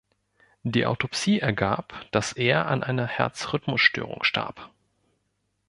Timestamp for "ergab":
1.41-2.07